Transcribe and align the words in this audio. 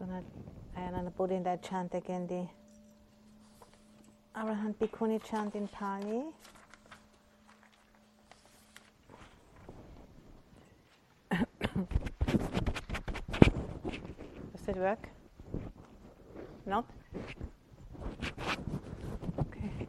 Gonna, 0.00 0.24
ayan 0.80 1.04
na 1.04 1.12
po 1.12 1.28
din 1.28 1.44
that 1.44 1.60
chant 1.60 1.92
again, 1.92 2.24
the 2.26 2.48
Arahant 4.34 4.72
Bhikkhuni 4.80 5.20
chant 5.22 5.54
in 5.54 5.68
Pali. 5.68 6.24
Does 14.56 14.68
it 14.68 14.76
work? 14.76 15.04
Not? 16.64 16.86
Okay. 19.38 19.86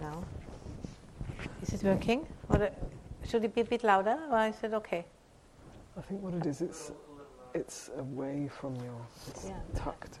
No. 0.00 0.22
Is 1.76 1.84
working? 1.84 2.26
Or 2.48 2.70
should 3.28 3.44
it 3.44 3.54
be 3.54 3.60
a 3.60 3.64
bit 3.64 3.84
louder, 3.84 4.18
or 4.30 4.46
is 4.46 4.56
it 4.62 4.72
okay? 4.72 5.04
I 5.98 6.00
think 6.00 6.22
what 6.22 6.32
it 6.32 6.46
is, 6.46 6.62
it's 6.62 6.90
it's 7.52 7.90
away 7.98 8.48
from 8.48 8.76
your, 8.76 8.98
it's 9.28 9.44
Yeah. 9.44 9.58
tucked. 9.74 10.18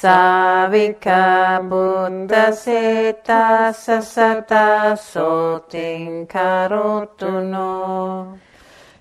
Savika 0.02 1.62
Buddha 1.62 2.50
Seta 2.52 3.70
Sasata 3.72 4.98
Soting 4.98 6.26
Karotuno 6.26 7.70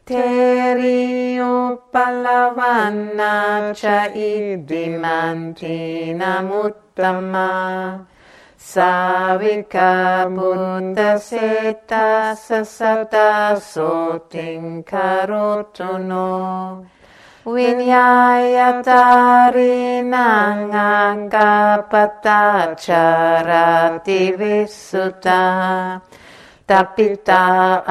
Teri 0.05 1.37
Upalavanna 1.41 3.73
Cha 3.75 4.09
Idimanti 4.13 6.13
Namuttama 6.13 8.05
Savika 8.59 10.29
Buddha 10.29 11.17
Seta 11.19 12.35
Sasata 12.37 13.57
Soting 13.59 14.83
Karotuno 14.83 16.85
Vinyaya 17.41 18.85
tari 18.85 20.05
nanganga 20.05 21.81
pata 21.89 22.77
charati 22.77 24.37
visuta 24.37 25.97
Tapita 26.69 27.81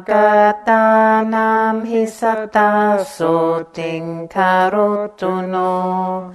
agatanam 0.00 1.84
hisata 1.84 3.04
sutin 3.04 4.24
karotuno 4.24 6.32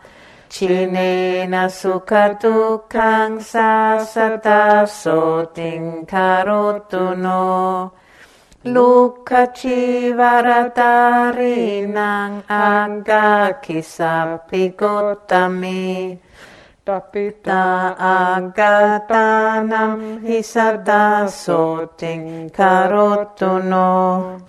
Chinena 0.49 1.69
sukhatukang 1.69 3.37
sasata 3.37 4.89
soting 4.89 6.09
karotuno 6.09 7.93
Luka 8.65 9.53
chivaratarinang 9.53 12.49
aga 12.49 13.61
kisapigotami 13.61 16.17
Tapita 16.89 17.93
agatanam 18.01 20.25
hisada 20.25 21.29
soting 21.29 22.49
karotuno 22.49 24.41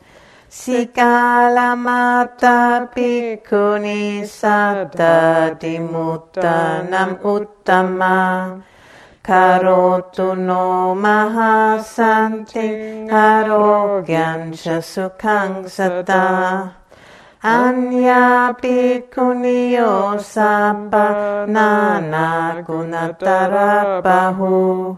Sikalamatta 0.49 2.89
piccuni 2.89 4.25
sattati 4.25 5.77
muttanam 5.77 7.21
uttama. 7.21 8.57
Karotu 9.21 10.33
no 10.33 10.97
mahasanti 10.97 12.65
arogyan 13.13 14.57
sukhang 14.57 15.69
satta. 15.69 16.73
Anya 17.43 18.51
bhikkhuni 18.59 19.77
osapa 19.77 21.45
nana 21.45 22.57
gunatarabbahu 22.65 24.97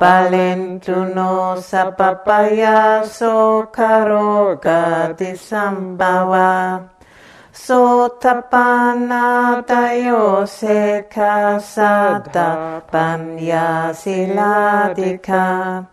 Palentuno 0.00 1.60
sapapaya 1.60 3.04
sokarogati 3.04 3.76
sambhava 5.36 6.88
Sotapana 7.52 9.60
tayo 9.68 10.48
sekha 10.48 11.60
sada 11.60 12.80
panya 12.90 13.92
siladika. 13.92 15.84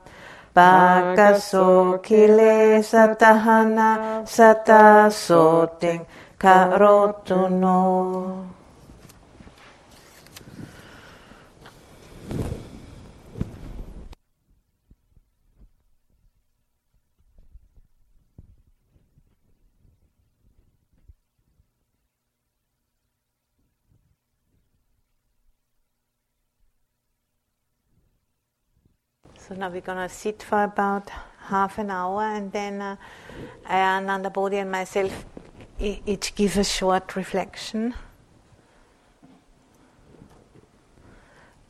Bhagaso 0.56 2.00
kile 2.00 2.80
satahana 2.80 4.24
sata 4.24 5.12
soting 5.12 6.08
karotuno 6.40 8.56
So 29.48 29.56
now 29.56 29.70
we're 29.70 29.80
going 29.80 29.98
to 29.98 30.14
sit 30.14 30.44
for 30.44 30.62
about 30.62 31.10
half 31.48 31.78
an 31.78 31.90
hour 31.90 32.22
and 32.22 32.52
then 32.52 32.82
uh, 32.82 32.98
Anandabodhi 33.66 34.56
and 34.56 34.70
myself 34.70 35.26
each 35.80 36.36
give 36.36 36.58
a 36.58 36.66
short 36.66 37.16
reflection. 37.16 37.94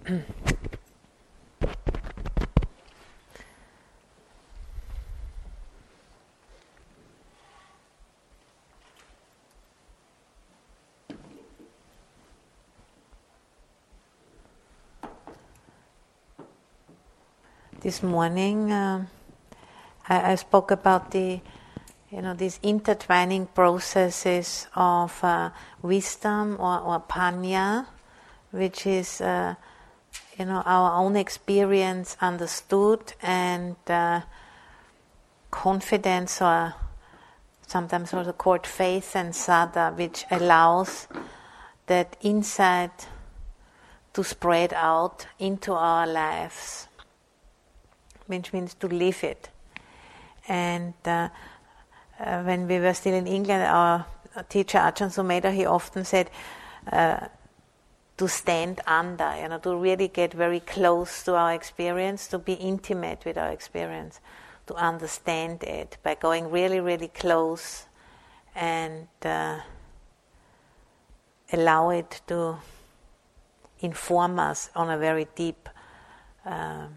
this 17.80 18.02
morning 18.02 18.72
uh, 18.72 19.04
I, 20.08 20.32
I, 20.32 20.34
spoke 20.36 20.70
about 20.70 21.10
the 21.10 21.40
you 22.10 22.22
know 22.22 22.32
these 22.32 22.58
intertwining 22.62 23.46
processes 23.46 24.66
of 24.74 25.22
uh, 25.22 25.50
wisdom 25.82 26.56
or, 26.58 26.80
or 26.80 27.00
panya, 27.00 27.86
which 28.50 28.86
is 28.86 29.20
uh, 29.20 29.56
you 30.40 30.46
know 30.46 30.62
our 30.64 30.98
own 30.98 31.16
experience 31.16 32.16
understood 32.22 33.12
and 33.20 33.76
uh, 33.88 34.22
confidence 35.50 36.40
or 36.40 36.74
sometimes 37.66 38.14
also 38.14 38.32
called 38.32 38.66
faith 38.66 39.14
and 39.14 39.34
saddha, 39.34 39.94
which 39.96 40.24
allows 40.30 41.06
that 41.86 42.16
insight 42.22 43.06
to 44.14 44.24
spread 44.24 44.72
out 44.72 45.26
into 45.38 45.74
our 45.74 46.06
lives 46.06 46.88
which 48.26 48.52
means 48.52 48.74
to 48.74 48.86
live 48.86 49.24
it. 49.24 49.50
And 50.48 50.94
uh, 51.04 51.28
uh, 52.18 52.42
when 52.42 52.66
we 52.68 52.78
were 52.78 52.94
still 52.94 53.14
in 53.14 53.26
England, 53.26 53.62
our 53.64 54.06
teacher 54.48 54.78
Ajahn 54.78 55.10
Sumedho, 55.10 55.52
he 55.52 55.66
often 55.66 56.04
said 56.04 56.30
uh, 56.90 57.26
to 58.20 58.28
stand 58.28 58.82
under, 58.86 59.34
you 59.40 59.48
know, 59.48 59.56
to 59.56 59.74
really 59.74 60.06
get 60.06 60.34
very 60.34 60.60
close 60.60 61.22
to 61.22 61.34
our 61.34 61.54
experience, 61.54 62.26
to 62.26 62.38
be 62.38 62.52
intimate 62.52 63.24
with 63.24 63.38
our 63.38 63.48
experience, 63.48 64.20
to 64.66 64.74
understand 64.74 65.62
it 65.62 65.96
by 66.02 66.14
going 66.14 66.50
really, 66.50 66.80
really 66.80 67.08
close 67.08 67.86
and 68.54 69.08
uh, 69.24 69.58
allow 71.50 71.88
it 71.88 72.20
to 72.26 72.58
inform 73.80 74.38
us 74.38 74.68
on 74.76 74.90
a 74.90 74.98
very 74.98 75.26
deep 75.34 75.66
uh, 76.44 76.88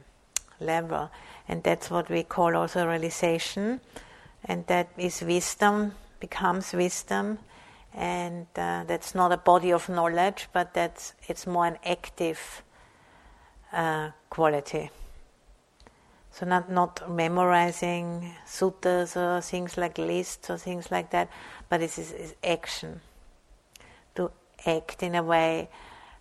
level. 0.59 1.09
And 1.47 1.63
that's 1.63 1.89
what 1.89 2.09
we 2.09 2.23
call 2.23 2.53
also 2.57 2.85
realization. 2.85 3.79
And 4.43 4.67
that 4.67 4.89
is 4.97 5.21
wisdom, 5.21 5.93
becomes 6.19 6.73
wisdom. 6.73 7.39
And 7.95 8.47
uh, 8.55 8.83
that's 8.85 9.13
not 9.13 9.31
a 9.31 9.37
body 9.37 9.71
of 9.71 9.87
knowledge, 9.87 10.47
but 10.51 10.73
that's 10.73 11.13
it's 11.27 11.45
more 11.45 11.67
an 11.67 11.77
active 11.85 12.63
uh, 13.71 14.11
quality. 14.29 14.89
So 16.31 16.47
not 16.47 16.71
not 16.71 17.11
memorizing 17.11 18.33
suttas 18.47 19.15
or 19.15 19.41
things 19.41 19.77
like 19.77 19.99
lists 19.99 20.49
or 20.49 20.57
things 20.57 20.89
like 20.89 21.11
that, 21.11 21.29
but 21.69 21.81
it 21.81 21.97
is, 21.97 22.11
is 22.11 22.35
action. 22.43 23.01
To 24.15 24.31
act 24.65 25.03
in 25.03 25.13
a 25.13 25.21
way 25.21 25.69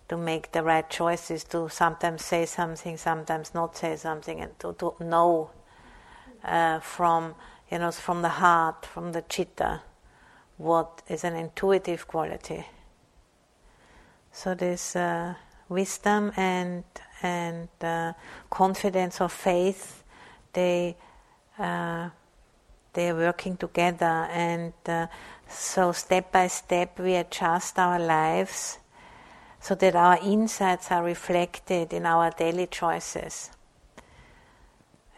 to 0.09 0.17
make 0.17 0.51
the 0.51 0.61
right 0.61 0.87
choices, 0.89 1.43
to 1.45 1.69
sometimes 1.69 2.23
say 2.23 2.45
something, 2.45 2.97
sometimes 2.97 3.53
not 3.53 3.75
say 3.75 3.95
something, 3.95 4.41
and 4.41 4.59
to, 4.59 4.73
to 4.73 4.93
know 4.99 5.49
uh, 6.43 6.79
from 6.79 7.33
you 7.71 7.79
know 7.79 7.91
from 7.91 8.21
the 8.21 8.29
heart, 8.29 8.85
from 8.85 9.13
the 9.13 9.23
chitta, 9.23 9.81
what 10.57 11.01
is 11.07 11.23
an 11.23 11.35
intuitive 11.35 12.07
quality. 12.07 12.65
So 14.31 14.55
this 14.55 14.95
uh, 14.95 15.35
wisdom 15.69 16.31
and 16.35 16.83
and 17.21 17.69
uh, 17.81 18.13
confidence 18.49 19.21
or 19.21 19.29
faith, 19.29 20.03
they 20.53 20.95
uh, 21.57 22.09
they 22.93 23.09
are 23.09 23.15
working 23.15 23.57
together, 23.57 24.27
and 24.31 24.73
uh, 24.87 25.07
so 25.47 25.91
step 25.91 26.31
by 26.31 26.47
step 26.47 26.99
we 26.99 27.15
adjust 27.15 27.79
our 27.79 27.99
lives 27.99 28.79
so 29.63 29.75
that 29.75 29.95
our 29.95 30.19
insights 30.21 30.91
are 30.91 31.03
reflected 31.03 31.93
in 31.93 32.05
our 32.05 32.31
daily 32.31 32.67
choices. 32.67 33.49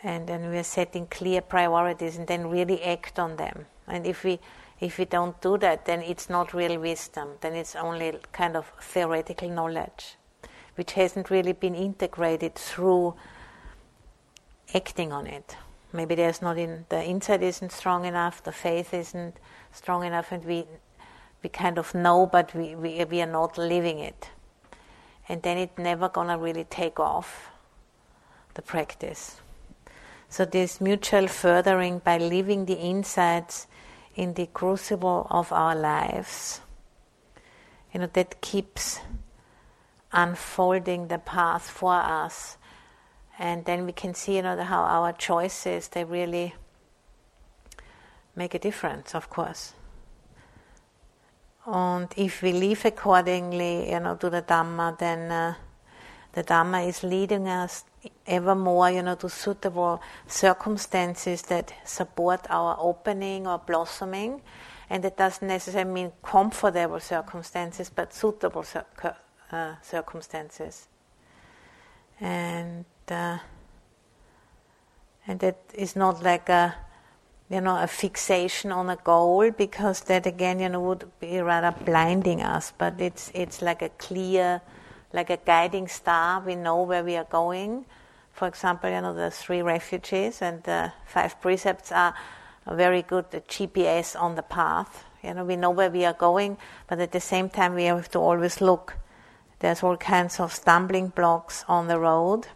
And 0.04 0.28
then 0.28 0.52
we 0.52 0.58
are 0.58 0.64
setting 0.64 1.08
clear 1.08 1.42
priorities 1.42 2.18
and 2.18 2.28
then 2.28 2.48
really 2.52 2.84
act 2.84 3.18
on 3.18 3.38
them. 3.38 3.66
And 3.88 4.06
if 4.06 4.24
we 4.24 4.40
if 4.80 4.98
we 4.98 5.06
don't 5.06 5.40
do 5.42 5.58
that, 5.60 5.86
then 5.86 6.02
it's 6.02 6.30
not 6.30 6.54
real 6.54 6.80
wisdom. 6.80 7.30
Then 7.42 7.54
it's 7.54 7.76
only 7.76 8.20
kind 8.32 8.56
of 8.56 8.72
theoretical 8.82 9.50
knowledge, 9.50 10.16
which 10.76 10.94
hasn't 10.94 11.30
really 11.30 11.54
been 11.54 11.76
integrated 11.76 12.56
through 12.56 13.16
acting 14.74 15.12
on 15.12 15.28
it. 15.28 15.56
Maybe 15.94 16.16
there's 16.16 16.42
not 16.42 16.58
in 16.58 16.86
the 16.90 17.04
insight 17.04 17.42
isn't 17.42 17.72
strong 17.72 18.06
enough, 18.06 18.44
the 18.44 18.52
faith 18.52 18.94
isn't 18.94 19.38
strong 19.72 20.04
enough, 20.04 20.32
and 20.32 20.44
we 20.44 20.66
we 21.42 21.50
kind 21.50 21.78
of 21.78 21.94
know, 21.94 22.26
but 22.26 22.56
we, 22.56 22.76
we, 22.76 23.06
we 23.06 23.22
are 23.22 23.28
not 23.28 23.56
living 23.56 24.00
it 24.00 24.30
and 25.28 25.42
then 25.42 25.58
it's 25.58 25.78
never 25.78 26.10
gonna 26.10 26.38
really 26.38 26.66
take 26.66 27.00
off 27.00 27.50
the 28.54 28.62
practice. 28.62 29.38
So 30.30 30.46
this 30.46 30.80
mutual 30.82 31.28
furthering 31.28 32.00
by 32.00 32.18
living 32.18 32.66
the 32.66 32.76
insights 32.76 33.68
in 34.16 34.34
the 34.34 34.48
crucible 34.48 35.28
of 35.30 35.52
our 35.52 35.76
lives, 35.76 36.62
you 37.94 38.00
know, 38.00 38.10
that 38.14 38.42
keeps 38.42 39.00
unfolding 40.12 41.08
the 41.08 41.20
path 41.20 41.70
for 41.70 41.94
us. 41.94 42.58
And 43.38 43.66
then 43.66 43.86
we 43.86 43.92
can 43.92 44.14
see, 44.14 44.38
you 44.38 44.42
know, 44.42 44.62
how 44.64 44.84
our 44.84 45.12
choices 45.12 45.90
they 45.90 46.06
really 46.06 46.56
make 48.36 48.54
a 48.54 48.60
difference, 48.60 49.14
of 49.14 49.30
course. 49.30 49.74
And 51.66 52.14
if 52.16 52.42
we 52.42 52.54
live 52.54 52.86
accordingly, 52.86 53.92
you 53.92 54.00
know, 54.00 54.16
to 54.16 54.30
the 54.30 54.42
Dhamma, 54.42 54.98
then 54.98 55.32
uh, 55.32 55.56
the 56.36 56.44
Dhamma 56.44 56.88
is 56.88 57.02
leading 57.02 57.48
us 57.48 57.86
ever 58.28 58.54
more, 58.54 58.92
you 58.92 59.02
know, 59.02 59.16
to 59.16 59.30
suitable 59.30 60.02
circumstances 60.28 61.42
that 61.44 61.74
support 61.86 62.42
our 62.50 62.78
opening 62.80 63.48
or 63.48 63.58
blossoming. 63.58 64.42
And 64.90 65.04
it 65.04 65.18
doesn't 65.18 65.48
necessarily 65.48 65.92
mean 65.92 66.12
comfortable 66.22 67.00
circumstances, 67.00 67.90
but 67.90 68.14
suitable 68.14 68.64
cir- 68.64 68.86
uh, 69.52 69.76
circumstances. 69.82 70.88
And 72.20 72.86
uh, 73.10 73.40
and 75.28 75.40
that 75.40 75.58
is 75.74 75.96
not 75.96 76.22
like 76.22 76.50
a 76.50 76.76
you 77.50 77.62
know, 77.62 77.78
a 77.82 77.88
fixation 77.88 78.72
on 78.72 78.90
a 78.90 78.96
goal 78.96 79.52
because 79.52 80.02
that 80.02 80.26
again, 80.26 80.60
you 80.60 80.70
know, 80.70 80.82
would 80.82 81.06
be 81.20 81.40
rather 81.40 81.72
blinding 81.86 82.42
us. 82.42 82.74
But 82.78 83.00
it's 83.00 83.32
it's 83.34 83.62
like 83.62 83.82
a 83.82 83.90
clear, 83.90 84.62
like 85.16 85.30
a 85.30 85.38
guiding 85.38 85.88
star. 85.88 86.42
We 86.42 86.56
know 86.56 86.84
where 86.84 87.04
we 87.04 87.16
are 87.16 87.24
going. 87.24 87.86
For 88.34 88.48
example, 88.48 88.90
you 88.90 89.02
know, 89.02 89.14
the 89.14 89.32
three 89.32 89.62
refuges 89.62 90.42
and 90.42 90.62
the 90.64 90.92
five 91.06 91.40
precepts 91.42 91.92
are 91.92 92.14
a 92.66 92.76
very 92.76 93.02
good 93.02 93.32
GPS 93.32 94.20
on 94.20 94.36
the 94.36 94.44
path. 94.44 95.06
You 95.24 95.34
know, 95.34 95.46
we 95.46 95.56
know 95.56 95.72
where 95.72 95.90
we 95.90 96.06
are 96.06 96.14
going, 96.14 96.58
but 96.88 97.00
at 97.00 97.12
the 97.12 97.22
same 97.22 97.50
time, 97.50 97.74
we 97.74 97.86
have 97.86 98.10
to 98.12 98.20
always 98.20 98.62
look. 98.62 98.98
There's 99.60 99.82
all 99.82 99.98
kinds 99.98 100.40
of 100.40 100.54
stumbling 100.54 101.08
blocks 101.08 101.64
on 101.68 101.88
the 101.88 102.00
road, 102.00 102.48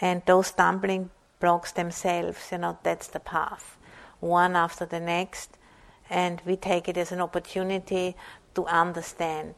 and 0.00 0.22
those 0.26 0.48
stumbling 0.48 1.10
blocks 1.40 1.72
themselves, 1.72 2.48
you 2.50 2.58
know, 2.58 2.78
that's 2.82 3.06
the 3.06 3.20
path 3.20 3.76
one 4.20 4.56
after 4.56 4.86
the 4.86 5.00
next, 5.00 5.56
and 6.08 6.40
we 6.44 6.56
take 6.56 6.88
it 6.88 6.96
as 6.96 7.12
an 7.12 7.20
opportunity 7.20 8.16
to 8.54 8.64
understand, 8.66 9.54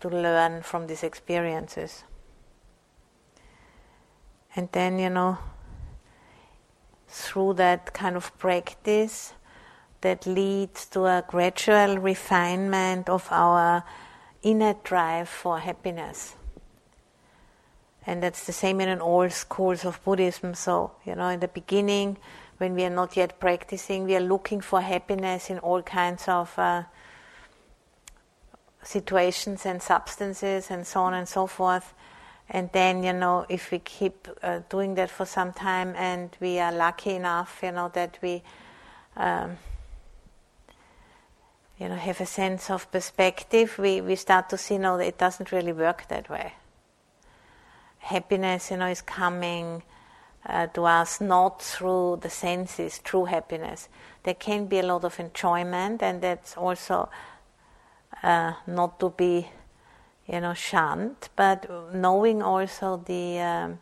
to 0.00 0.08
learn 0.08 0.62
from 0.62 0.86
these 0.86 1.02
experiences. 1.02 2.04
And 4.56 4.68
then, 4.72 4.98
you 4.98 5.10
know, 5.10 5.38
through 7.08 7.54
that 7.54 7.92
kind 7.92 8.16
of 8.16 8.36
practice 8.38 9.32
that 10.00 10.26
leads 10.26 10.86
to 10.86 11.04
a 11.04 11.24
gradual 11.26 11.98
refinement 11.98 13.08
of 13.08 13.28
our 13.30 13.84
inner 14.42 14.74
drive 14.84 15.28
for 15.28 15.58
happiness. 15.58 16.36
And 18.06 18.22
that's 18.22 18.46
the 18.46 18.52
same 18.52 18.80
in 18.80 19.00
all 19.00 19.28
schools 19.28 19.84
of 19.84 20.02
Buddhism. 20.04 20.54
So, 20.54 20.92
you 21.04 21.14
know, 21.14 21.28
in 21.28 21.40
the 21.40 21.48
beginning, 21.48 22.16
when 22.58 22.74
we 22.74 22.84
are 22.84 22.90
not 22.90 23.16
yet 23.16 23.38
practicing, 23.38 24.04
we 24.04 24.16
are 24.16 24.20
looking 24.20 24.60
for 24.60 24.80
happiness 24.80 25.50
in 25.50 25.58
all 25.58 25.82
kinds 25.82 26.26
of 26.28 26.58
uh, 26.58 26.84
situations 28.82 29.66
and 29.66 29.82
substances 29.82 30.70
and 30.70 30.86
so 30.86 31.02
on 31.02 31.14
and 31.14 31.28
so 31.28 31.46
forth. 31.46 31.94
And 32.48 32.70
then, 32.72 33.04
you 33.04 33.12
know, 33.12 33.46
if 33.48 33.70
we 33.70 33.78
keep 33.78 34.26
uh, 34.42 34.60
doing 34.68 34.96
that 34.96 35.10
for 35.10 35.24
some 35.24 35.52
time 35.52 35.94
and 35.96 36.36
we 36.40 36.58
are 36.58 36.72
lucky 36.72 37.14
enough, 37.14 37.60
you 37.62 37.72
know, 37.72 37.90
that 37.94 38.18
we, 38.22 38.42
um, 39.16 39.58
you 41.78 41.88
know, 41.88 41.94
have 41.94 42.20
a 42.20 42.26
sense 42.26 42.70
of 42.70 42.90
perspective, 42.90 43.78
we, 43.78 44.00
we 44.00 44.16
start 44.16 44.48
to 44.48 44.58
see, 44.58 44.78
no, 44.78 44.96
it 44.96 45.16
doesn't 45.16 45.52
really 45.52 45.72
work 45.72 46.08
that 46.08 46.28
way. 46.28 46.54
happiness, 48.00 48.70
you 48.70 48.76
know, 48.76 48.86
is 48.86 49.02
coming 49.02 49.82
uh, 50.46 50.66
to 50.68 50.84
us 50.84 51.20
not 51.20 51.62
through 51.62 52.18
the 52.22 52.30
senses, 52.30 52.98
true 52.98 53.26
happiness. 53.26 53.88
There 54.22 54.34
can 54.34 54.66
be 54.66 54.78
a 54.78 54.82
lot 54.82 55.04
of 55.04 55.20
enjoyment, 55.20 56.02
and 56.02 56.20
that's 56.20 56.56
also 56.56 57.08
uh, 58.22 58.52
not 58.66 59.00
to 59.00 59.10
be, 59.10 59.48
you 60.26 60.40
know, 60.40 60.54
shunned, 60.54 61.28
but 61.36 61.94
knowing 61.94 62.42
also 62.42 62.96
the 62.96 63.38
um, 63.40 63.78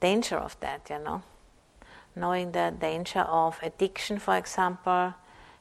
danger 0.00 0.36
of 0.36 0.58
that, 0.60 0.88
you 0.90 0.98
know, 0.98 1.22
knowing 2.14 2.52
the 2.52 2.74
danger 2.78 3.20
of 3.20 3.58
addiction, 3.62 4.18
for 4.18 4.36
example, 4.36 5.14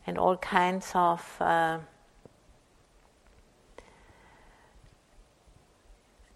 and 0.06 0.18
all 0.18 0.38
kinds 0.38 0.92
of 0.96 1.38
uh, 1.40 1.78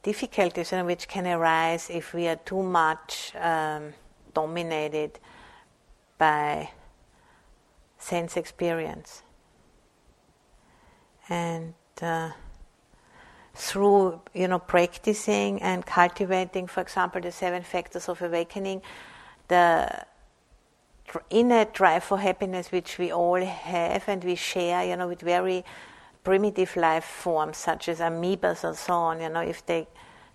difficulties 0.03 0.71
you 0.71 0.77
know, 0.77 0.85
which 0.85 1.07
can 1.07 1.25
arise 1.25 1.89
if 1.89 2.13
we 2.13 2.27
are 2.27 2.35
too 2.37 2.61
much 2.61 3.33
um, 3.35 3.93
dominated 4.33 5.19
by 6.17 6.69
sense 7.97 8.37
experience. 8.37 9.24
And 11.29 11.73
uh, 12.01 12.31
through 13.53 14.21
you 14.33 14.47
know 14.47 14.59
practicing 14.59 15.61
and 15.61 15.85
cultivating, 15.85 16.67
for 16.67 16.81
example, 16.81 17.21
the 17.21 17.31
seven 17.31 17.63
factors 17.63 18.09
of 18.09 18.21
awakening, 18.21 18.81
the 19.47 20.05
inner 21.29 21.65
drive 21.65 22.03
for 22.03 22.17
happiness 22.17 22.71
which 22.71 22.97
we 22.97 23.11
all 23.11 23.43
have 23.43 24.03
and 24.07 24.23
we 24.23 24.35
share, 24.35 24.83
you 24.83 24.95
know, 24.95 25.07
with 25.07 25.21
very 25.21 25.63
primitive 26.23 26.75
life 26.75 27.05
forms 27.05 27.57
such 27.57 27.87
as 27.87 27.99
amoebas 27.99 28.63
and 28.63 28.75
so 28.75 28.93
on, 28.93 29.21
you 29.21 29.29
know, 29.29 29.41
if 29.41 29.65
they 29.65 29.87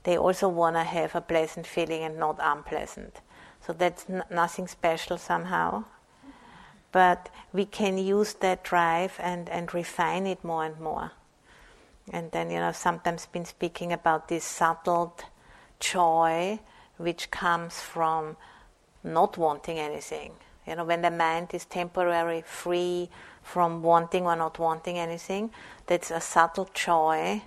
they 0.03 0.16
also 0.16 0.49
want 0.49 0.76
to 0.76 0.82
have 0.82 1.14
a 1.14 1.20
pleasant 1.20 1.66
feeling 1.66 2.03
and 2.03 2.18
not 2.18 2.38
unpleasant. 2.41 3.20
So 3.61 3.74
that's 3.74 4.07
n- 4.09 4.24
nothing 4.30 4.66
special 4.66 5.18
somehow. 5.18 5.84
But 6.93 7.28
we 7.53 7.64
can 7.64 7.99
use 7.99 8.34
that 8.34 8.64
drive 8.64 9.14
and, 9.20 9.49
and 9.49 9.72
refine 9.72 10.26
it 10.26 10.43
more 10.43 10.64
and 10.64 10.78
more. 10.80 11.12
And 12.12 12.32
then, 12.32 12.51
you 12.51 12.59
know, 12.59 12.72
sometimes 12.72 13.26
been 13.26 13.45
speaking 13.45 13.93
about 13.93 14.28
this 14.28 14.45
subtle 14.45 15.16
joy 15.78 16.59
which 16.97 17.30
comes 17.30 17.80
from 17.80 18.36
not 19.05 19.38
wanting 19.38 19.78
anything. 19.78 20.32
You 20.66 20.76
know, 20.76 20.84
when 20.84 21.03
the 21.03 21.11
mind 21.11 21.49
is 21.55 21.64
temporarily 21.64 22.43
free 22.43 23.09
from 23.43 23.82
wanting 23.82 24.26
or 24.26 24.36
not 24.36 24.59
wanting 24.59 24.99
anything, 24.99 25.51
that's 25.86 26.11
a 26.11 26.20
subtle 26.20 26.68
joy 26.74 27.43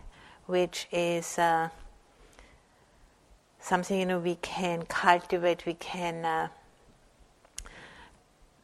which 0.46 0.88
is 0.92 1.38
uh, 1.38 1.70
something 3.60 4.00
you 4.00 4.06
know 4.06 4.20
we 4.20 4.36
can 4.36 4.84
cultivate, 4.84 5.66
we 5.66 5.76
can 5.76 6.26
uh, 6.26 6.48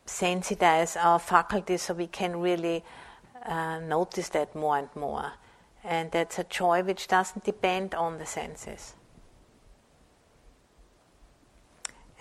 sensitize 0.09 0.97
our 0.97 1.19
faculties 1.19 1.83
so 1.83 1.93
we 1.93 2.07
can 2.07 2.39
really 2.41 2.83
uh, 3.45 3.79
notice 3.79 4.29
that 4.29 4.55
more 4.55 4.77
and 4.77 4.89
more. 4.95 5.31
And 5.83 6.11
that's 6.11 6.39
a 6.39 6.43
joy 6.43 6.83
which 6.83 7.07
doesn't 7.07 7.45
depend 7.45 7.95
on 7.95 8.17
the 8.17 8.25
senses. 8.25 8.95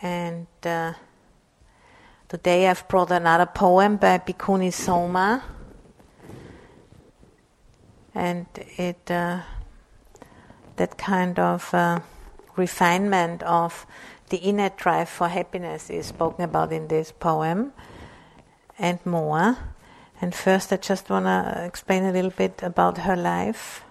And 0.01 0.47
uh, 0.63 0.93
today 2.29 2.69
I've 2.69 2.87
brought 2.87 3.11
another 3.11 3.47
poem 3.47 3.97
by 3.97 4.19
Bhikkhuni 4.19 4.73
Soma. 4.73 5.43
And 8.15 8.47
it, 8.77 9.11
uh, 9.11 9.41
that 10.77 10.97
kind 10.99 11.39
of 11.39 11.75
uh, 11.75 12.01
refinement 12.57 13.43
of 13.43 13.87
the 14.29 14.39
inner 14.39 14.71
drive 14.71 15.09
for 15.09 15.29
happiness 15.29 15.91
is 15.91 16.07
spoken 16.07 16.45
about 16.45 16.73
in 16.73 16.89
this 16.89 17.13
poem 17.13 17.73
and 18.79 19.05
more. 19.05 19.57
And 20.21 20.35
first, 20.35 20.73
I 20.73 20.77
just 20.77 21.11
want 21.11 21.27
to 21.27 21.65
explain 21.65 22.05
a 22.05 22.13
little 22.13 22.31
bit 22.31 22.63
about 22.63 22.99
her 22.99 23.17
life. 23.17 23.85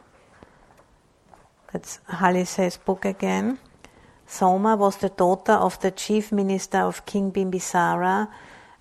That's 1.71 1.99
Hallisey's 2.09 2.77
book 2.77 3.05
again. 3.05 3.59
Soma 4.25 4.75
was 4.75 4.97
the 4.97 5.09
daughter 5.09 5.53
of 5.53 5.79
the 5.79 5.91
chief 5.91 6.31
minister 6.31 6.79
of 6.79 7.05
King 7.05 7.31
Bimbisara, 7.31 8.27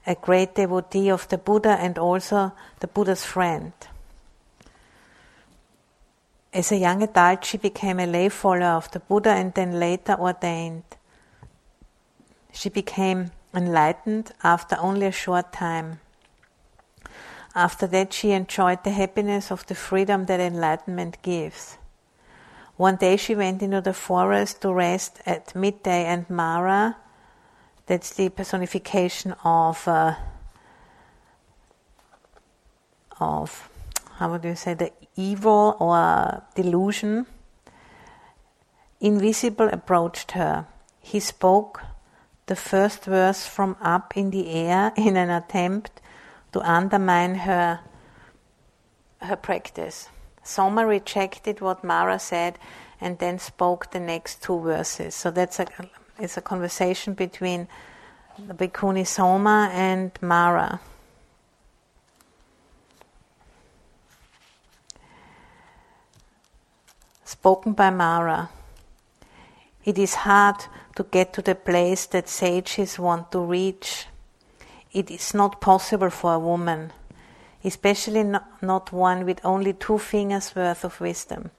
a 0.06 0.14
great 0.14 0.54
devotee 0.54 1.10
of 1.10 1.28
the 1.28 1.38
Buddha 1.38 1.76
and 1.80 1.98
also 1.98 2.52
the 2.80 2.88
Buddha's 2.88 3.24
friend. 3.24 3.72
As 6.52 6.72
a 6.72 6.76
young 6.76 7.02
adult, 7.02 7.44
she 7.44 7.58
became 7.58 8.00
a 8.00 8.06
lay 8.06 8.28
follower 8.28 8.76
of 8.76 8.90
the 8.90 9.00
Buddha 9.00 9.30
and 9.30 9.52
then 9.54 9.78
later 9.78 10.14
ordained. 10.18 10.84
She 12.56 12.70
became 12.70 13.32
enlightened 13.52 14.32
after 14.42 14.78
only 14.80 15.04
a 15.04 15.12
short 15.12 15.52
time. 15.52 16.00
After 17.54 17.86
that, 17.88 18.14
she 18.14 18.30
enjoyed 18.30 18.82
the 18.82 18.92
happiness 18.92 19.50
of 19.52 19.66
the 19.66 19.74
freedom 19.74 20.24
that 20.24 20.40
enlightenment 20.40 21.18
gives. 21.20 21.76
One 22.78 22.96
day, 22.96 23.18
she 23.18 23.34
went 23.34 23.60
into 23.60 23.82
the 23.82 23.92
forest 23.92 24.62
to 24.62 24.72
rest 24.72 25.20
at 25.26 25.54
midday, 25.54 26.06
and 26.06 26.30
Mara, 26.30 26.96
that's 27.84 28.14
the 28.14 28.30
personification 28.30 29.34
of 29.44 29.86
uh, 29.86 30.14
of 33.20 33.68
how 34.14 34.30
would 34.30 34.44
you 34.44 34.56
say 34.56 34.72
the 34.72 34.92
evil 35.14 35.76
or 35.78 36.42
delusion, 36.54 37.26
invisible 38.98 39.68
approached 39.68 40.30
her. 40.32 40.66
He 41.00 41.20
spoke 41.20 41.82
the 42.46 42.56
first 42.56 43.04
verse 43.04 43.46
from 43.46 43.76
up 43.80 44.16
in 44.16 44.30
the 44.30 44.50
air 44.50 44.92
in 44.96 45.16
an 45.16 45.30
attempt 45.30 46.00
to 46.52 46.60
undermine 46.60 47.34
her 47.34 47.80
her 49.20 49.36
practice. 49.36 50.08
Soma 50.42 50.86
rejected 50.86 51.60
what 51.60 51.82
Mara 51.82 52.18
said 52.18 52.58
and 53.00 53.18
then 53.18 53.38
spoke 53.38 53.90
the 53.90 54.00
next 54.00 54.42
two 54.42 54.60
verses. 54.60 55.14
So 55.14 55.30
that's 55.30 55.58
a 55.58 55.66
it's 56.18 56.36
a 56.36 56.42
conversation 56.42 57.14
between 57.14 57.68
the 58.38 58.54
Bhikkhuni 58.54 59.06
Soma 59.06 59.70
and 59.72 60.12
Mara. 60.20 60.80
spoken 67.46 67.74
by 67.74 67.90
Mara. 67.90 68.48
It 69.84 69.98
is 69.98 70.14
hard 70.14 70.56
to 70.96 71.04
get 71.04 71.32
to 71.34 71.42
the 71.42 71.54
place 71.54 72.06
that 72.06 72.28
sages 72.28 72.98
want 72.98 73.30
to 73.30 73.38
reach. 73.38 74.06
It 74.92 75.10
is 75.10 75.34
not 75.34 75.60
possible 75.60 76.10
for 76.10 76.34
a 76.34 76.38
woman, 76.38 76.92
especially 77.62 78.24
not 78.62 78.92
one 78.92 79.24
with 79.24 79.44
only 79.44 79.74
two 79.74 79.98
fingers 79.98 80.56
worth 80.56 80.84
of 80.84 81.00
wisdom, 81.00 81.50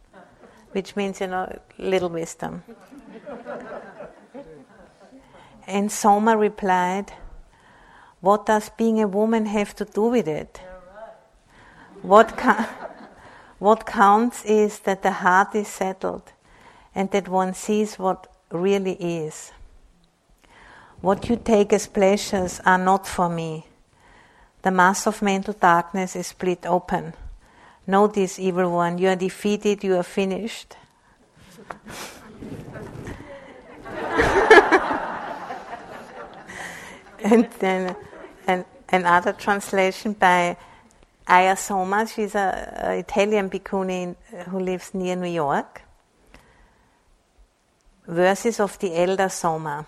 which 0.72 0.96
means, 0.96 1.22
you 1.22 1.28
know, 1.28 1.60
little 1.78 2.10
wisdom. 2.10 2.64
and 5.68 5.92
Soma 5.92 6.36
replied, 6.36 7.14
What 8.22 8.48
does 8.48 8.70
being 8.70 9.02
a 9.02 9.08
woman 9.08 9.46
have 9.46 9.76
to 9.76 9.86
do 9.86 10.04
with 10.04 10.28
it? 10.28 10.60
What 12.02 12.38
can. 12.38 12.68
What 13.60 13.88
counts 13.88 14.46
is 14.46 14.78
that 14.82 15.02
the 15.02 15.12
heart 15.12 15.56
is 15.56 15.68
settled 15.68 16.32
and 16.94 17.10
that 17.10 17.28
one 17.28 17.56
sees 17.56 17.98
what 17.98 18.28
really 18.52 18.94
is. 18.94 19.52
What 21.02 21.30
you 21.30 21.36
take 21.36 21.74
as 21.74 21.88
pleasures 21.88 22.60
are 22.66 22.78
not 22.78 23.06
for 23.08 23.30
me. 23.30 23.66
The 24.62 24.72
mass 24.72 25.06
of 25.08 25.22
mental 25.22 25.54
darkness 25.54 26.16
is 26.16 26.28
split 26.28 26.66
open. 26.66 27.14
This, 27.88 28.40
evil 28.40 28.72
one, 28.72 28.98
you 28.98 29.08
are 29.08 29.16
defeated, 29.16 29.84
you 29.84 29.96
are 29.96 30.04
finished. 30.04 30.76
and 37.24 37.48
then 37.60 37.96
an, 38.46 38.66
another 38.90 39.34
translation 39.34 40.14
by 40.14 40.58
Ayya 41.28 41.58
Soma, 41.58 42.08
she's 42.08 42.36
an 42.36 42.98
Italian 43.00 43.50
bhikkhuni 43.50 44.16
who 44.50 44.60
lives 44.60 44.94
near 44.94 45.16
New 45.16 45.30
York. 45.30 45.87
Verses 48.08 48.62
of 48.62 48.80
the 48.80 48.96
elder 48.96 49.28
Soma. 49.28 49.86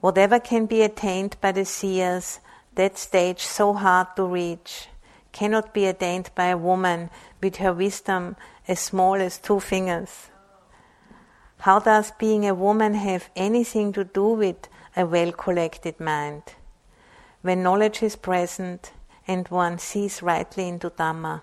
Whatever 0.00 0.38
can 0.38 0.66
be 0.66 0.82
attained 0.82 1.36
by 1.40 1.50
the 1.50 1.64
seers, 1.64 2.38
that 2.76 2.96
stage 2.96 3.40
so 3.40 3.72
hard 3.72 4.14
to 4.14 4.24
reach, 4.24 4.86
cannot 5.32 5.74
be 5.74 5.86
attained 5.86 6.30
by 6.36 6.46
a 6.46 6.56
woman 6.56 7.10
with 7.42 7.56
her 7.56 7.72
wisdom 7.72 8.36
as 8.68 8.78
small 8.78 9.14
as 9.14 9.38
two 9.38 9.58
fingers. 9.58 10.28
How 11.58 11.80
does 11.80 12.12
being 12.12 12.46
a 12.46 12.54
woman 12.54 12.94
have 12.94 13.30
anything 13.34 13.92
to 13.94 14.04
do 14.04 14.28
with 14.28 14.68
a 14.96 15.04
well 15.04 15.32
collected 15.32 15.98
mind? 15.98 16.44
When 17.42 17.64
knowledge 17.64 18.00
is 18.00 18.14
present, 18.14 18.92
and 19.26 19.48
one 19.48 19.78
sees 19.78 20.22
rightly 20.22 20.68
into 20.68 20.90
Dhamma. 20.90 21.42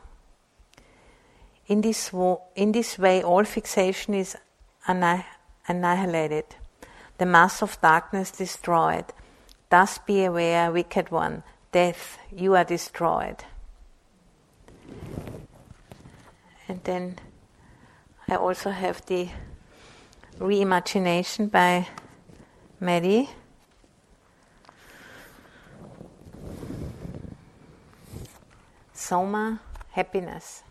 In 1.67 1.81
this, 1.81 2.13
wo- 2.13 2.43
in 2.55 2.71
this 2.71 2.97
way, 2.97 3.21
all 3.23 3.43
fixation 3.43 4.13
is 4.13 4.37
annihilated, 4.87 6.45
the 7.17 7.25
mass 7.25 7.61
of 7.61 7.79
darkness 7.81 8.31
destroyed. 8.31 9.05
Thus 9.69 9.97
be 9.97 10.23
aware, 10.23 10.71
wicked 10.71 11.09
one, 11.11 11.43
death, 11.71 12.17
you 12.31 12.55
are 12.55 12.63
destroyed. 12.63 13.43
And 16.67 16.83
then 16.83 17.19
I 18.27 18.35
also 18.35 18.71
have 18.71 19.05
the 19.05 19.29
reimagination 20.39 21.49
by 21.51 21.87
Matty. 22.79 23.29
Soma, 28.93 29.61
happiness. 29.91 30.63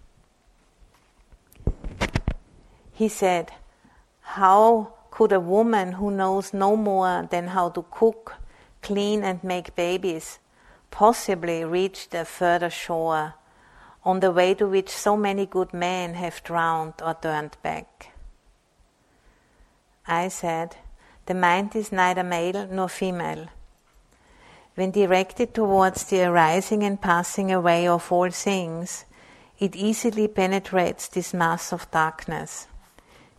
He 2.92 3.08
said, 3.08 3.52
How 4.34 4.94
could 5.10 5.32
a 5.32 5.40
woman 5.40 5.92
who 5.92 6.10
knows 6.10 6.52
no 6.52 6.76
more 6.76 7.28
than 7.30 7.48
how 7.48 7.68
to 7.70 7.84
cook, 7.90 8.34
clean, 8.82 9.22
and 9.22 9.42
make 9.44 9.76
babies 9.76 10.38
possibly 10.90 11.64
reach 11.64 12.10
the 12.10 12.24
further 12.24 12.70
shore 12.70 13.34
on 14.04 14.20
the 14.20 14.32
way 14.32 14.54
to 14.54 14.66
which 14.66 14.90
so 14.90 15.16
many 15.16 15.46
good 15.46 15.72
men 15.72 16.14
have 16.14 16.42
drowned 16.42 16.94
or 17.00 17.14
turned 17.14 17.56
back? 17.62 18.12
I 20.06 20.28
said, 20.28 20.76
The 21.26 21.34
mind 21.34 21.76
is 21.76 21.92
neither 21.92 22.24
male 22.24 22.66
nor 22.70 22.88
female 22.88 23.48
when 24.74 24.90
directed 24.90 25.54
towards 25.54 26.04
the 26.04 26.24
arising 26.24 26.82
and 26.82 27.00
passing 27.00 27.52
away 27.52 27.86
of 27.86 28.10
all 28.10 28.30
things, 28.30 29.04
it 29.58 29.76
easily 29.76 30.26
penetrates 30.26 31.06
this 31.08 31.32
mass 31.32 31.72
of 31.72 31.88
darkness. 31.92 32.66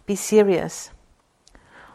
Be 0.06 0.16
serious. 0.16 0.92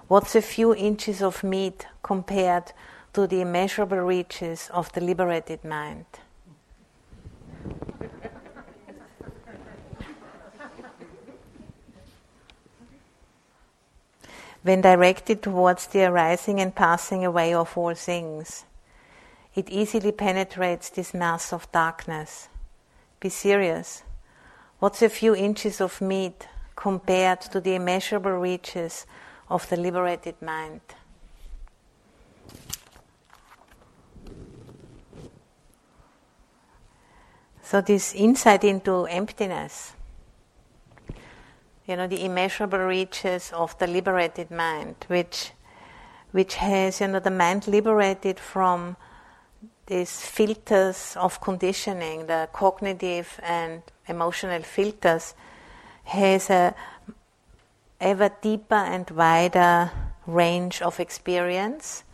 What's 0.09 0.35
a 0.35 0.43
few 0.43 0.75
inches 0.75 1.23
of 1.23 1.45
meat 1.45 1.87
compared 2.03 2.73
to 3.13 3.27
the 3.27 3.41
immeasurable 3.41 3.99
reaches 3.99 4.69
of 4.73 4.93
the 4.93 5.01
liberated 5.01 5.65
mind? 5.65 6.07
when 14.63 14.81
directed 14.81 15.43
towards 15.43 15.87
the 15.89 16.05
arising 16.05 16.61
and 16.61 16.75
passing 16.75 17.25
away 17.25 17.55
of 17.55 17.77
all 17.79 17.95
things, 17.95 18.65
it 19.55 19.71
easily 19.71 20.13
penetrates 20.13 20.91
this 20.91 21.15
mass 21.15 21.53
of 21.53 21.71
darkness. 21.73 22.49
Be 23.21 23.29
serious. 23.29 24.03
What's 24.79 25.03
a 25.03 25.09
few 25.09 25.35
inches 25.35 25.81
of 25.81 26.01
meat 26.01 26.47
compared 26.81 27.43
to 27.43 27.61
the 27.61 27.75
immeasurable 27.75 28.39
reaches 28.39 29.07
of 29.51 29.69
the 29.69 29.77
liberated 29.77 30.41
mind? 30.41 30.81
So, 37.63 37.81
this 37.83 38.15
insight 38.15 38.65
into 38.65 39.05
emptiness, 39.05 39.93
you 41.87 41.97
know, 41.97 42.07
the 42.07 42.25
immeasurable 42.25 42.79
reaches 42.79 43.53
of 43.53 43.79
the 43.79 43.87
liberated 43.87 44.51
mind, 44.51 44.97
which, 45.09 45.53
which 46.33 46.55
has, 46.55 47.01
you 47.01 47.09
know, 47.09 47.21
the 47.21 47.31
mind 47.31 47.69
liberated 47.69 48.41
from 48.41 48.97
these 49.87 50.21
filters 50.23 51.15
of 51.17 51.41
conditioning, 51.41 52.27
the 52.27 52.49
cognitive 52.53 53.39
and 53.43 53.83
emotional 54.09 54.63
filters, 54.63 55.35
has 56.05 56.51
a 56.51 56.75
ever 58.01 58.31
deeper 58.41 58.75
and 58.75 59.11
wider 59.11 59.91
range 60.27 60.81
of 60.83 60.99
experience 61.01 62.05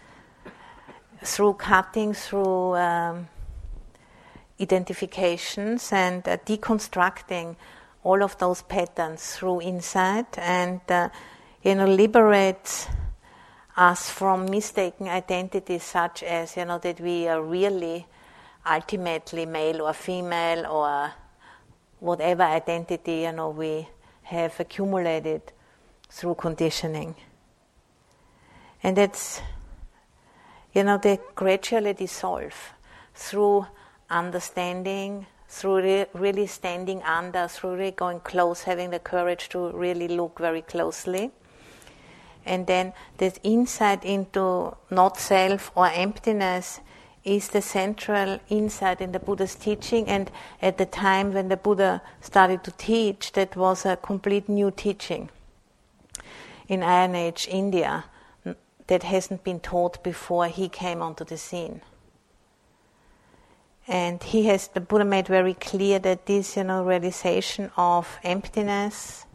through 1.22 1.54
cutting 1.54 2.12
through 2.12 2.76
um, 2.76 3.28
identifications 4.60 5.92
and 5.92 6.26
uh, 6.28 6.36
deconstructing 6.38 7.56
all 8.02 8.22
of 8.22 8.38
those 8.38 8.62
patterns 8.62 9.36
through 9.36 9.60
insight 9.60 10.38
and 10.38 10.80
uh, 10.88 11.08
you 11.62 11.74
know 11.74 11.86
liberates 11.86 12.88
us 13.76 14.10
from 14.10 14.46
mistaken 14.46 15.08
identities 15.08 15.82
such 15.82 16.22
as 16.22 16.56
you 16.56 16.64
know 16.64 16.78
that 16.78 17.00
we 17.00 17.28
are 17.28 17.42
really 17.42 18.06
ultimately 18.68 19.46
male 19.46 19.82
or 19.82 19.92
female 19.92 20.66
or 20.66 21.12
whatever 22.00 22.42
identity 22.42 23.22
you 23.22 23.32
know 23.32 23.50
we 23.50 23.88
have 24.22 24.58
accumulated 24.58 25.42
through 26.08 26.34
conditioning. 26.34 27.14
And 28.82 28.96
that's 28.96 29.40
you 30.72 30.84
know 30.84 30.98
they 30.98 31.18
gradually 31.34 31.94
dissolve 31.94 32.72
through 33.14 33.66
understanding 34.10 35.26
through 35.48 35.82
re- 35.82 36.06
really 36.12 36.46
standing 36.46 37.02
under 37.02 37.48
through 37.48 37.76
really 37.76 37.90
going 37.92 38.20
close 38.20 38.62
having 38.62 38.90
the 38.90 38.98
courage 38.98 39.48
to 39.48 39.70
really 39.70 40.08
look 40.08 40.38
very 40.38 40.62
closely. 40.62 41.30
And 42.44 42.66
then 42.66 42.92
this 43.18 43.38
insight 43.42 44.04
into 44.04 44.76
not 44.90 45.18
self 45.18 45.72
or 45.74 45.88
emptiness 45.88 46.80
is 47.26 47.48
the 47.48 47.60
central 47.60 48.38
insight 48.48 49.00
in 49.00 49.12
the 49.12 49.18
Buddha's 49.18 49.56
teaching. 49.56 50.08
And 50.08 50.30
at 50.62 50.78
the 50.78 50.86
time 50.86 51.34
when 51.34 51.48
the 51.48 51.56
Buddha 51.56 52.00
started 52.20 52.62
to 52.64 52.70
teach, 52.70 53.32
that 53.32 53.56
was 53.56 53.84
a 53.84 53.96
complete 53.96 54.48
new 54.48 54.70
teaching 54.70 55.28
in 56.68 56.82
Iron 56.82 57.16
Age 57.16 57.48
India 57.50 58.04
that 58.86 59.02
hasn't 59.02 59.42
been 59.42 59.58
taught 59.58 60.02
before 60.04 60.46
he 60.46 60.68
came 60.68 61.02
onto 61.02 61.24
the 61.24 61.36
scene. 61.36 61.82
And 63.88 64.22
he 64.22 64.46
has, 64.46 64.68
the 64.68 64.80
Buddha 64.80 65.04
made 65.04 65.26
very 65.26 65.54
clear 65.54 65.98
that 65.98 66.26
this, 66.26 66.56
you 66.56 66.64
know, 66.64 66.84
realization 66.84 67.70
of 67.76 68.18
emptiness, 68.22 69.26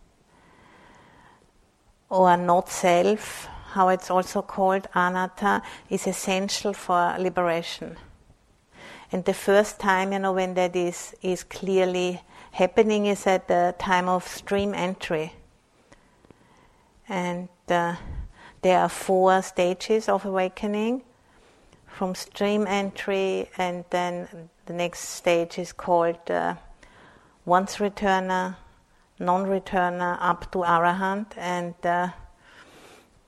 or 2.09 2.35
not 2.37 2.69
self, 2.69 3.47
how 3.73 3.89
it's 3.89 4.11
also 4.11 4.41
called 4.41 4.87
anatta, 4.93 5.61
is 5.89 6.07
essential 6.07 6.73
for 6.73 7.15
liberation. 7.17 7.97
And 9.11 9.25
the 9.25 9.33
first 9.33 9.79
time, 9.79 10.13
you 10.13 10.19
know, 10.19 10.33
when 10.33 10.53
that 10.53 10.75
is, 10.75 11.13
is 11.21 11.43
clearly 11.43 12.21
happening 12.51 13.07
is 13.07 13.27
at 13.27 13.47
the 13.47 13.75
time 13.77 14.07
of 14.07 14.27
stream 14.27 14.73
entry. 14.73 15.33
And 17.09 17.49
uh, 17.67 17.95
there 18.61 18.79
are 18.79 18.89
four 18.89 19.41
stages 19.41 20.07
of 20.07 20.25
awakening 20.25 21.03
from 21.87 22.15
stream 22.15 22.65
entry, 22.67 23.49
and 23.57 23.83
then 23.89 24.49
the 24.65 24.73
next 24.73 24.99
stage 24.99 25.59
is 25.59 25.73
called 25.73 26.31
uh, 26.31 26.55
once 27.45 27.77
returner, 27.77 28.55
non-returner 29.19 30.17
up 30.21 30.51
to 30.51 30.59
arahant, 30.59 31.37
and 31.37 31.75
uh, 31.83 32.09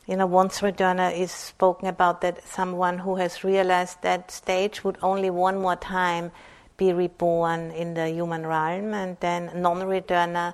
you 0.07 0.17
know, 0.17 0.25
once 0.25 0.59
returner 0.59 1.15
is 1.17 1.31
spoken 1.31 1.87
about 1.87 2.21
that 2.21 2.45
someone 2.45 2.99
who 2.99 3.15
has 3.15 3.43
realized 3.43 4.01
that 4.01 4.31
stage 4.31 4.83
would 4.83 4.97
only 5.01 5.29
one 5.29 5.61
more 5.61 5.77
time 5.77 6.31
be 6.75 6.91
reborn 6.91 7.71
in 7.71 7.93
the 7.93 8.09
human 8.09 8.45
realm, 8.45 8.93
and 8.93 9.17
then 9.19 9.51
non-returner 9.55 10.53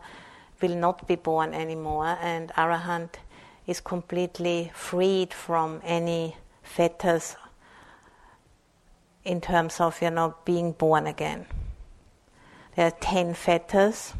will 0.61 0.75
not 0.75 1.07
be 1.07 1.15
born 1.15 1.53
anymore, 1.53 2.17
and 2.21 2.51
arahant 2.57 3.15
is 3.65 3.79
completely 3.79 4.71
freed 4.73 5.33
from 5.33 5.81
any 5.83 6.35
fetters 6.61 7.35
in 9.23 9.41
terms 9.41 9.79
of 9.79 10.01
you 10.01 10.09
know 10.09 10.35
being 10.45 10.71
born 10.73 11.07
again. 11.07 11.45
There 12.75 12.87
are 12.87 12.97
ten 12.99 13.33
fetters 13.33 14.13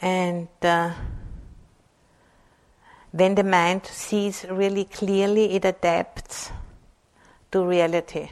and 0.00 0.48
uh, 0.62 0.94
when 3.12 3.34
the 3.34 3.44
mind 3.44 3.86
sees 3.86 4.44
really 4.48 4.84
clearly, 4.84 5.54
it 5.54 5.64
adapts 5.64 6.50
to 7.50 7.64
reality. 7.64 8.30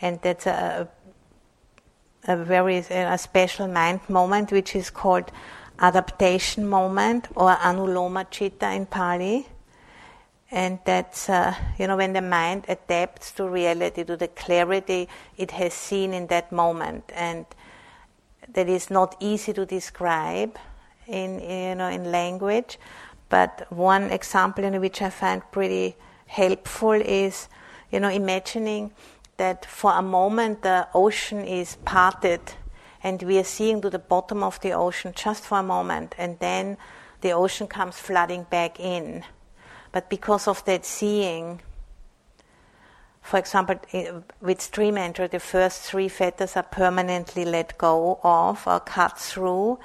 And 0.00 0.20
that's 0.22 0.46
a, 0.46 0.88
a 2.24 2.36
very 2.36 2.78
a 2.78 3.16
special 3.18 3.68
mind 3.68 4.00
moment, 4.08 4.50
which 4.50 4.74
is 4.74 4.90
called 4.90 5.30
adaptation 5.78 6.68
moment 6.68 7.28
or 7.34 7.54
anuloma 7.54 8.28
chitta 8.30 8.72
in 8.72 8.86
Pali. 8.86 9.46
And 10.50 10.78
that's, 10.84 11.28
uh, 11.28 11.54
you 11.78 11.86
know, 11.86 11.96
when 11.96 12.12
the 12.12 12.22
mind 12.22 12.66
adapts 12.68 13.32
to 13.32 13.48
reality, 13.48 14.04
to 14.04 14.16
the 14.16 14.28
clarity 14.28 15.08
it 15.36 15.50
has 15.52 15.74
seen 15.74 16.12
in 16.12 16.28
that 16.28 16.52
moment. 16.52 17.10
And 17.14 17.46
that 18.52 18.68
is 18.68 18.90
not 18.90 19.16
easy 19.20 19.52
to 19.52 19.66
describe 19.66 20.56
in 21.06 21.40
you 21.40 21.74
know 21.74 21.88
in 21.88 22.10
language. 22.10 22.78
But 23.28 23.66
one 23.70 24.10
example 24.10 24.64
in 24.64 24.80
which 24.80 25.02
I 25.02 25.10
find 25.10 25.42
pretty 25.50 25.96
helpful 26.26 26.92
is 26.92 27.48
you 27.90 28.00
know 28.00 28.08
imagining 28.08 28.92
that 29.36 29.66
for 29.66 29.92
a 29.92 30.02
moment 30.02 30.62
the 30.62 30.88
ocean 30.94 31.44
is 31.44 31.76
parted 31.84 32.40
and 33.02 33.22
we 33.22 33.38
are 33.38 33.44
seeing 33.44 33.80
to 33.82 33.90
the 33.90 33.98
bottom 33.98 34.42
of 34.42 34.60
the 34.60 34.72
ocean 34.72 35.12
just 35.14 35.44
for 35.44 35.58
a 35.58 35.62
moment 35.62 36.14
and 36.18 36.38
then 36.38 36.76
the 37.20 37.32
ocean 37.32 37.66
comes 37.66 37.98
flooding 37.98 38.44
back 38.44 38.78
in. 38.78 39.24
But 39.92 40.10
because 40.10 40.48
of 40.48 40.64
that 40.64 40.84
seeing, 40.84 41.60
for 43.22 43.38
example, 43.38 43.76
with 44.40 44.60
stream 44.60 44.98
entry, 44.98 45.28
the 45.28 45.40
first 45.40 45.82
three 45.82 46.08
fetters 46.08 46.56
are 46.56 46.64
permanently 46.64 47.44
let 47.44 47.78
go 47.78 48.20
of 48.22 48.66
or 48.66 48.80
cut 48.80 49.18
through, 49.18 49.78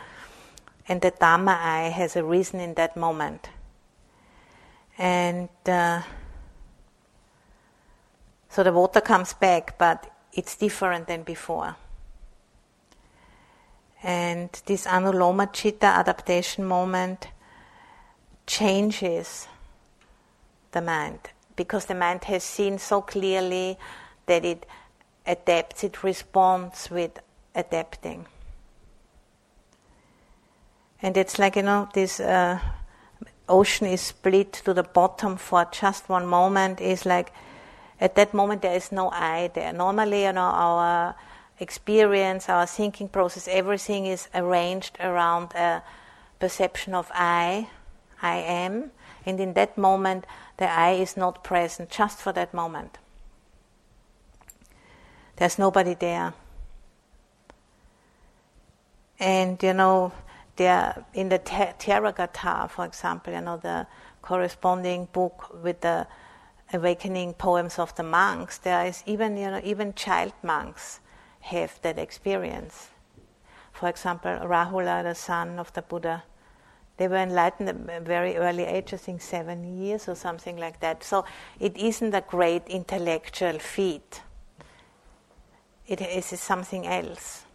and 0.89 1.01
the 1.01 1.11
Dhamma 1.11 1.55
eye 1.55 1.89
has 1.89 2.17
arisen 2.17 2.59
in 2.59 2.73
that 2.73 2.97
moment. 2.97 3.49
And 4.97 5.49
uh, 5.67 6.01
so 8.49 8.63
the 8.63 8.73
water 8.73 8.99
comes 8.99 9.33
back, 9.33 9.77
but 9.77 10.11
it's 10.33 10.55
different 10.55 11.07
than 11.07 11.21
before. 11.21 11.75
And 14.01 14.49
this 14.65 14.87
anuloma 14.87 15.53
chitta 15.53 15.85
adaptation 15.85 16.65
moment 16.65 17.27
changes 18.47 19.47
the 20.71 20.81
mind 20.81 21.19
because 21.55 21.85
the 21.85 21.95
mind 21.95 22.23
has 22.23 22.43
seen 22.43 22.79
so 22.79 23.01
clearly 23.01 23.77
that 24.25 24.43
it 24.43 24.65
adapts, 25.27 25.83
it 25.83 26.03
responds 26.03 26.89
with 26.89 27.19
adapting. 27.53 28.25
And 31.01 31.15
it's 31.15 31.39
like, 31.39 31.55
you 31.55 31.63
know, 31.63 31.87
this 31.93 32.19
uh, 32.19 32.59
ocean 33.47 33.87
is 33.87 34.01
split 34.01 34.53
to 34.65 34.73
the 34.73 34.83
bottom 34.83 35.37
for 35.37 35.65
just 35.71 36.09
one 36.09 36.25
moment, 36.25 36.81
is 36.81 37.05
like 37.05 37.31
at 37.99 38.15
that 38.15 38.33
moment 38.33 38.61
there 38.61 38.75
is 38.75 38.91
no 38.91 39.09
I 39.09 39.49
there. 39.53 39.73
Normally, 39.73 40.23
you 40.23 40.33
know, 40.33 40.41
our 40.41 41.15
experience, 41.59 42.49
our 42.49 42.65
thinking 42.65 43.07
process, 43.07 43.47
everything 43.47 44.05
is 44.05 44.27
arranged 44.33 44.97
around 44.99 45.53
a 45.53 45.83
perception 46.39 46.93
of 46.93 47.11
I, 47.13 47.69
I 48.21 48.37
am, 48.37 48.91
and 49.25 49.39
in 49.39 49.53
that 49.53 49.77
moment 49.77 50.25
the 50.57 50.69
I 50.69 50.91
is 50.91 51.15
not 51.15 51.43
present 51.43 51.89
just 51.89 52.19
for 52.19 52.33
that 52.33 52.53
moment. 52.53 52.97
There's 55.37 55.57
nobody 55.57 55.93
there. 55.93 56.33
And 59.19 59.61
you 59.63 59.73
know, 59.73 60.13
there 60.59 61.05
in 61.13 61.29
the 61.29 61.39
Theragatha, 61.39 62.69
for 62.69 62.85
example, 62.85 63.33
you 63.33 63.41
know, 63.41 63.57
the 63.57 63.87
corresponding 64.21 65.07
book 65.13 65.63
with 65.63 65.79
the 65.81 66.05
awakening 66.73 67.33
poems 67.33 67.79
of 67.79 67.95
the 67.95 68.03
monks, 68.03 68.57
there 68.59 68.85
is 68.85 69.01
even 69.05 69.37
you 69.37 69.49
know 69.49 69.61
even 69.63 69.93
child 69.93 70.33
monks 70.43 70.99
have 71.39 71.79
that 71.81 71.97
experience. 71.97 72.89
For 73.71 73.87
example, 73.87 74.31
Rahula, 74.43 75.03
the 75.03 75.15
son 75.15 75.57
of 75.59 75.71
the 75.73 75.81
Buddha, 75.81 76.23
they 76.97 77.07
were 77.07 77.23
enlightened 77.23 77.69
at 77.69 78.01
a 78.01 78.01
very 78.01 78.35
early 78.35 78.65
age, 78.65 78.93
I 78.93 78.97
think 78.97 79.21
seven 79.21 79.63
years 79.81 80.09
or 80.09 80.15
something 80.15 80.57
like 80.57 80.81
that. 80.81 81.03
So 81.03 81.23
it 81.59 81.77
isn't 81.77 82.13
a 82.13 82.21
great 82.21 82.67
intellectual 82.67 83.57
feat. 83.59 84.21
It 85.87 86.01
is 86.01 86.25
something 86.25 86.85
else. 86.85 87.45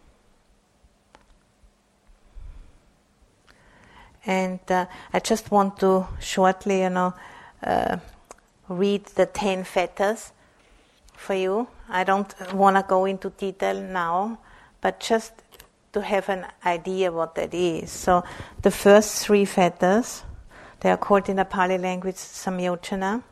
And 4.25 4.59
uh, 4.69 4.87
I 5.13 5.19
just 5.19 5.51
want 5.51 5.79
to 5.79 6.07
shortly, 6.19 6.81
you 6.81 6.89
know, 6.89 7.13
uh, 7.63 7.97
read 8.69 9.05
the 9.15 9.25
10 9.25 9.63
fetters 9.63 10.31
for 11.15 11.35
you. 11.35 11.67
I 11.89 12.03
don't 12.03 12.33
want 12.53 12.75
to 12.77 12.85
go 12.87 13.05
into 13.05 13.29
detail 13.29 13.81
now, 13.81 14.39
but 14.81 14.99
just 14.99 15.33
to 15.93 16.01
have 16.01 16.29
an 16.29 16.45
idea 16.65 17.11
what 17.11 17.35
that 17.35 17.53
is. 17.53 17.91
So 17.91 18.23
the 18.61 18.71
first 18.71 19.25
three 19.25 19.45
fetters, 19.45 20.23
they 20.81 20.89
are 20.91 20.97
called 20.97 21.29
in 21.29 21.37
the 21.37 21.45
Pali 21.45 21.77
language 21.77 22.15
samyojana. 22.15 23.23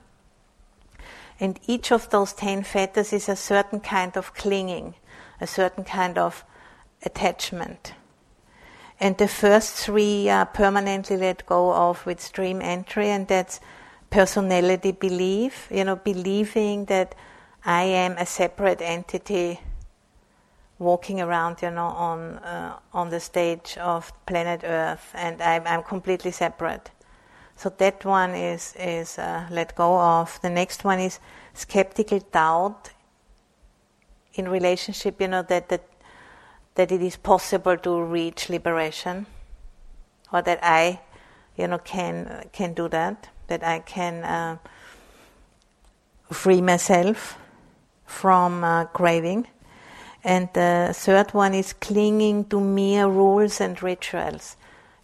And 1.40 1.60
each 1.68 1.92
of 1.92 2.10
those 2.10 2.34
10 2.34 2.64
fetters 2.64 3.12
is 3.12 3.28
a 3.28 3.36
certain 3.36 3.80
kind 3.80 4.16
of 4.16 4.34
clinging, 4.34 4.94
a 5.42 5.48
certain 5.48 5.84
kind 5.84 6.18
of 6.18 6.46
attachment. 7.04 7.94
And 9.04 9.18
the 9.18 9.28
first 9.28 9.76
three 9.76 10.30
are 10.30 10.46
permanently 10.46 11.18
let 11.18 11.46
go 11.46 11.74
of 11.74 12.06
with 12.06 12.22
stream 12.22 12.62
entry, 12.62 13.10
and 13.10 13.28
that's 13.28 13.60
personality 14.10 14.94
belief, 14.94 15.68
you 15.70 15.84
know, 15.84 15.98
believing 15.98 16.86
that 16.86 17.14
I 17.66 17.84
am 17.84 18.14
a 18.18 18.26
separate 18.26 18.82
entity 18.82 19.60
walking 20.80 21.20
around, 21.20 21.62
you 21.62 21.70
know, 21.70 21.88
on 21.88 22.20
uh, 22.38 22.80
on 22.94 23.10
the 23.10 23.20
stage 23.20 23.78
of 23.78 24.14
planet 24.26 24.62
Earth, 24.64 25.12
and 25.14 25.42
I'm, 25.42 25.68
I'm 25.68 25.84
completely 25.84 26.32
separate. 26.32 26.90
So 27.58 27.70
that 27.80 28.06
one 28.06 28.34
is 28.34 28.74
is 28.80 29.20
uh, 29.20 29.48
let 29.52 29.76
go 29.76 30.00
of. 30.00 30.40
The 30.42 30.50
next 30.50 30.86
one 30.86 31.02
is 31.02 31.20
skeptical 31.54 32.20
doubt 32.32 32.92
in 34.36 34.48
relationship, 34.48 35.20
you 35.20 35.28
know, 35.28 35.42
that 35.42 35.68
that 35.68 35.93
that 36.76 36.92
it 36.92 37.02
is 37.02 37.16
possible 37.18 37.78
to 37.78 38.02
reach 38.02 38.50
liberation, 38.50 39.26
or 40.32 40.42
that 40.42 40.60
I, 40.64 41.02
you 41.58 41.68
know, 41.68 41.78
can 41.80 42.50
can 42.52 42.74
do 42.74 42.88
that 42.90 43.30
that 43.48 43.64
I 43.64 43.80
can 43.80 44.24
uh, 44.24 44.58
free 46.32 46.62
myself 46.62 47.38
from 48.06 48.64
uh, 48.64 48.86
craving. 48.86 49.48
And 50.24 50.50
the 50.54 50.92
third 50.94 51.34
one 51.34 51.54
is 51.54 51.74
clinging 51.74 52.46
to 52.46 52.60
mere 52.62 53.08
rules 53.08 53.60
and 53.60 53.82
rituals. 53.84 54.56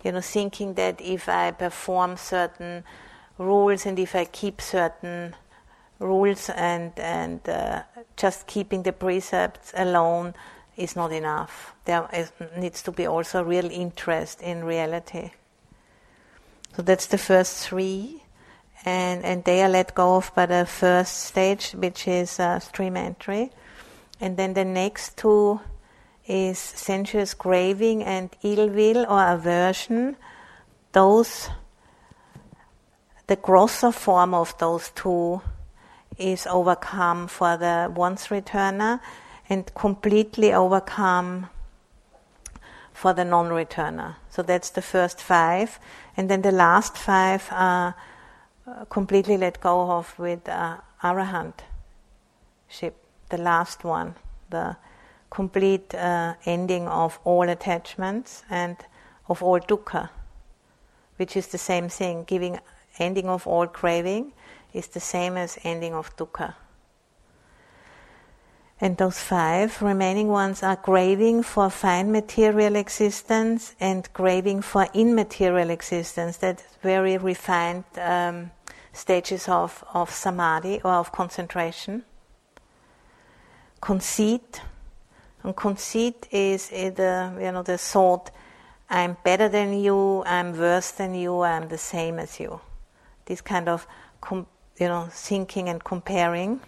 You 0.03 0.13
know, 0.13 0.21
thinking 0.21 0.75
that 0.75 1.01
if 1.01 1.27
I 1.27 1.51
perform 1.51 2.15
certain 2.15 2.85
rules 3.37 3.85
and 3.85 3.99
if 3.99 4.15
I 4.15 4.25
keep 4.25 4.61
certain 4.61 5.35
rules 5.99 6.49
and 6.49 6.97
and 6.97 7.47
uh, 7.49 7.83
just 8.15 8.47
keeping 8.47 8.83
the 8.83 8.93
precepts 8.93 9.73
alone 9.75 10.33
is 10.79 10.95
not 10.95 11.11
enough. 11.11 11.75
There 11.85 12.07
is, 12.13 12.31
needs 12.57 12.81
to 12.83 12.91
be 12.91 13.05
also 13.05 13.43
real 13.43 13.69
interest 13.69 14.41
in 14.41 14.63
reality. 14.63 15.31
So 16.75 16.81
that's 16.81 17.07
the 17.07 17.17
first 17.17 17.67
three 17.67 18.23
and, 18.85 19.25
and 19.25 19.43
they 19.43 19.61
are 19.61 19.69
let 19.69 19.93
go 19.93 20.15
of 20.15 20.33
by 20.35 20.45
the 20.45 20.65
first 20.65 21.25
stage, 21.25 21.71
which 21.71 22.07
is 22.07 22.39
uh, 22.39 22.59
stream 22.59 22.95
entry. 22.95 23.51
And 24.21 24.37
then 24.37 24.53
the 24.53 24.65
next 24.65 25.17
two 25.17 25.59
is 26.25 26.59
sensuous 26.59 27.33
craving 27.33 28.03
and 28.03 28.29
ill 28.43 28.69
will 28.69 29.05
or 29.09 29.33
aversion. 29.33 30.15
Those, 30.91 31.49
the 33.27 33.35
grosser 33.35 33.91
form 33.91 34.33
of 34.33 34.57
those 34.59 34.91
two 34.91 35.41
is 36.17 36.47
overcome 36.47 37.27
for 37.27 37.57
the 37.57 37.91
once 37.93 38.27
returner 38.27 38.99
and 39.49 39.73
completely 39.73 40.53
overcome 40.53 41.47
for 42.93 43.13
the 43.13 43.25
non 43.25 43.49
returner. 43.49 44.15
So 44.29 44.43
that's 44.43 44.69
the 44.69 44.81
first 44.81 45.21
five. 45.21 45.79
And 46.15 46.29
then 46.29 46.41
the 46.41 46.51
last 46.51 46.97
five 46.97 47.47
are 47.51 47.95
uh, 48.67 48.85
completely 48.85 49.37
let 49.37 49.59
go 49.61 49.91
of 49.91 50.17
with 50.19 50.47
uh, 50.47 50.77
arahant 51.01 51.53
ship, 52.67 52.95
the 53.29 53.37
last 53.37 53.83
one, 53.83 54.15
the 54.49 54.75
complete 55.29 55.95
uh, 55.95 56.33
ending 56.45 56.87
of 56.87 57.19
all 57.23 57.49
attachments 57.49 58.43
and 58.49 58.77
of 59.27 59.41
all 59.41 59.59
dukkha, 59.59 60.09
which 61.17 61.35
is 61.35 61.47
the 61.47 61.57
same 61.57 61.89
thing. 61.89 62.23
Giving 62.25 62.59
ending 62.99 63.29
of 63.29 63.47
all 63.47 63.67
craving 63.67 64.33
is 64.73 64.87
the 64.87 64.99
same 64.99 65.37
as 65.37 65.57
ending 65.63 65.93
of 65.93 66.15
dukkha. 66.17 66.53
And 68.81 68.95
those 68.95 69.19
five 69.19 69.81
remaining 69.81 70.29
ones 70.29 70.63
are 70.63 70.77
craving 70.77 71.43
for 71.43 71.69
fine 71.69 72.11
material 72.13 72.77
existence 72.77 73.75
and 73.79 74.11
craving 74.13 74.61
for 74.61 74.87
immaterial 74.93 75.69
existence. 75.69 76.37
That's 76.37 76.63
very 76.81 77.17
refined 77.17 77.83
um, 77.97 78.51
stages 78.93 79.49
of, 79.49 79.83
of 79.93 80.09
samadhi 80.09 80.79
or 80.83 80.93
of 80.93 81.11
concentration. 81.11 82.03
Conceit, 83.81 84.61
and 85.43 85.55
conceit 85.55 86.27
is, 86.31 86.71
is 86.71 86.93
the 86.93 87.33
you 87.39 87.51
know 87.51 87.63
the 87.63 87.77
thought, 87.77 88.31
I'm 88.89 89.17
better 89.23 89.47
than 89.49 89.77
you, 89.79 90.23
I'm 90.25 90.57
worse 90.57 90.91
than 90.91 91.15
you, 91.15 91.41
I'm 91.41 91.69
the 91.69 91.77
same 91.77 92.19
as 92.19 92.39
you. 92.39 92.59
This 93.25 93.41
kind 93.41 93.69
of 93.69 93.87
com, 94.21 94.47
you 94.79 94.87
know 94.87 95.07
thinking 95.11 95.69
and 95.69 95.83
comparing. 95.83 96.59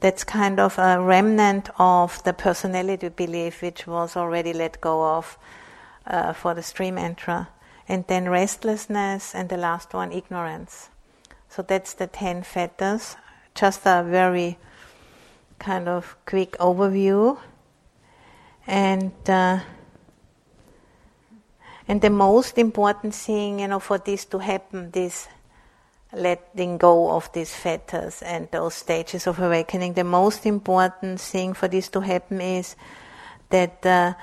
That's 0.00 0.24
kind 0.24 0.60
of 0.60 0.78
a 0.78 1.00
remnant 1.00 1.70
of 1.78 2.22
the 2.24 2.32
personality 2.32 3.08
belief 3.08 3.62
which 3.62 3.86
was 3.86 4.16
already 4.16 4.52
let 4.52 4.80
go 4.80 5.16
of 5.16 5.38
uh, 6.06 6.32
for 6.32 6.54
the 6.54 6.62
stream 6.62 6.96
enterer. 6.96 7.48
And 7.88 8.06
then 8.06 8.28
restlessness, 8.28 9.34
and 9.34 9.48
the 9.48 9.56
last 9.56 9.94
one, 9.94 10.12
ignorance. 10.12 10.90
So 11.48 11.62
that's 11.62 11.94
the 11.94 12.06
10 12.06 12.42
fetters. 12.42 13.16
Just 13.54 13.86
a 13.86 14.04
very 14.06 14.58
kind 15.58 15.88
of 15.88 16.16
quick 16.26 16.52
overview. 16.58 17.38
And 18.66 19.12
uh, 19.26 19.60
And 21.88 22.02
the 22.02 22.10
most 22.10 22.58
important 22.58 23.14
thing, 23.14 23.60
you 23.60 23.68
know, 23.68 23.78
for 23.80 23.96
this 23.96 24.26
to 24.26 24.38
happen, 24.38 24.90
this 24.90 25.26
letting 26.12 26.78
go 26.78 27.10
of 27.10 27.30
these 27.32 27.54
fetters 27.54 28.22
and 28.22 28.50
those 28.50 28.74
stages 28.74 29.26
of 29.26 29.38
awakening, 29.38 29.92
the 29.92 30.04
most 30.04 30.46
important 30.46 31.20
thing 31.20 31.54
for 31.54 31.68
this 31.68 31.88
to 31.90 32.00
happen 32.00 32.40
is 32.40 32.76
that 33.50 33.84
uh, 33.84 34.14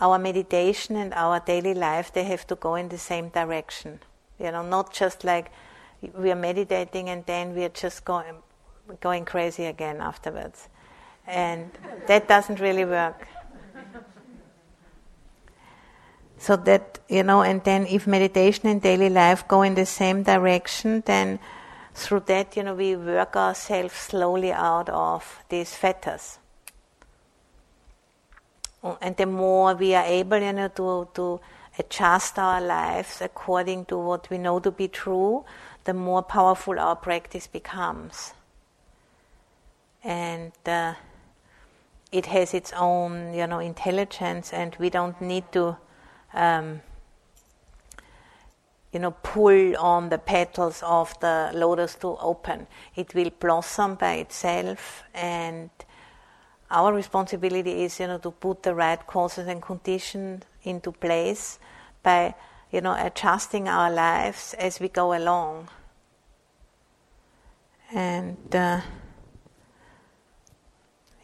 our 0.00 0.18
meditation 0.18 0.96
and 0.96 1.12
our 1.14 1.40
daily 1.40 1.74
life 1.74 2.12
they 2.12 2.24
have 2.24 2.46
to 2.46 2.54
go 2.54 2.74
in 2.74 2.88
the 2.88 2.98
same 2.98 3.28
direction. 3.28 4.00
You 4.38 4.50
know, 4.52 4.62
not 4.62 4.92
just 4.92 5.24
like 5.24 5.50
we 6.14 6.30
are 6.30 6.36
meditating 6.36 7.08
and 7.08 7.24
then 7.26 7.54
we 7.54 7.64
are 7.64 7.70
just 7.70 8.04
going 8.04 8.36
going 9.00 9.24
crazy 9.24 9.64
again 9.64 10.00
afterwards, 10.00 10.68
and 11.26 11.70
that 12.06 12.28
doesn't 12.28 12.60
really 12.60 12.84
work. 12.84 13.26
So 16.38 16.56
that, 16.56 16.98
you 17.08 17.22
know, 17.22 17.42
and 17.42 17.64
then 17.64 17.86
if 17.86 18.06
meditation 18.06 18.68
and 18.68 18.80
daily 18.80 19.08
life 19.08 19.48
go 19.48 19.62
in 19.62 19.74
the 19.74 19.86
same 19.86 20.22
direction, 20.22 21.02
then 21.06 21.38
through 21.94 22.20
that, 22.26 22.56
you 22.56 22.62
know, 22.62 22.74
we 22.74 22.94
work 22.94 23.36
ourselves 23.36 23.94
slowly 23.94 24.52
out 24.52 24.88
of 24.90 25.42
these 25.48 25.74
fetters. 25.74 26.38
And 29.00 29.16
the 29.16 29.26
more 29.26 29.74
we 29.74 29.94
are 29.94 30.04
able, 30.04 30.38
you 30.38 30.52
know, 30.52 30.68
to, 30.68 31.08
to 31.14 31.40
adjust 31.78 32.38
our 32.38 32.60
lives 32.60 33.20
according 33.20 33.86
to 33.86 33.98
what 33.98 34.30
we 34.30 34.38
know 34.38 34.60
to 34.60 34.70
be 34.70 34.88
true, 34.88 35.44
the 35.84 35.94
more 35.94 36.22
powerful 36.22 36.78
our 36.78 36.96
practice 36.96 37.46
becomes. 37.46 38.34
And 40.04 40.52
uh, 40.66 40.94
it 42.12 42.26
has 42.26 42.54
its 42.54 42.72
own, 42.76 43.34
you 43.34 43.46
know, 43.46 43.58
intelligence, 43.58 44.52
and 44.52 44.76
we 44.78 44.90
don't 44.90 45.20
need 45.20 45.50
to 45.52 45.78
um, 46.36 46.80
you 48.92 49.00
know, 49.00 49.10
pull 49.10 49.76
on 49.76 50.08
the 50.08 50.18
petals 50.18 50.82
of 50.82 51.18
the 51.20 51.50
lotus 51.52 51.96
to 51.96 52.16
open. 52.18 52.66
It 52.94 53.14
will 53.14 53.30
blossom 53.40 53.96
by 53.96 54.14
itself, 54.14 55.02
and 55.14 55.70
our 56.70 56.92
responsibility 56.92 57.84
is, 57.84 58.00
you 58.00 58.06
know, 58.06 58.18
to 58.18 58.30
put 58.30 58.62
the 58.62 58.74
right 58.74 59.04
causes 59.06 59.48
and 59.48 59.60
conditions 59.60 60.44
into 60.62 60.92
place 60.92 61.58
by, 62.02 62.34
you 62.70 62.80
know, 62.80 62.94
adjusting 62.98 63.68
our 63.68 63.90
lives 63.90 64.54
as 64.54 64.80
we 64.80 64.88
go 64.88 65.16
along. 65.16 65.68
And 67.92 68.54
uh, 68.54 68.80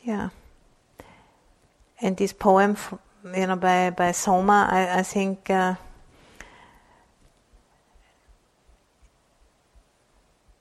yeah, 0.05 0.31
and 2.01 2.17
this 2.17 2.33
poem 2.33 2.77
you 3.25 3.47
know, 3.47 3.57
by, 3.57 3.91
by 3.91 4.13
Soma, 4.13 4.69
I, 4.71 4.99
I 4.99 5.03
think 5.03 5.49
uh, 5.51 5.75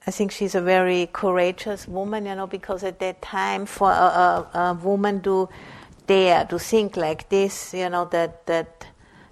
I 0.05 0.12
think 0.12 0.32
she's 0.32 0.55
a 0.55 0.62
very 0.62 1.09
courageous 1.12 1.88
woman, 1.88 2.26
you 2.26 2.36
know, 2.36 2.47
because 2.47 2.84
at 2.84 2.99
that 2.99 3.22
time, 3.22 3.66
for 3.66 3.91
a, 3.91 3.93
a, 3.93 4.59
a, 4.59 4.74
woman 4.74 5.22
to 5.22 5.47
dare 6.07 6.45
to 6.45 6.57
think 6.57 6.97
like 6.97 7.30
this, 7.30 7.74
you 7.74 7.89
know, 7.89 8.05
that 8.05 8.45
that 8.47 8.88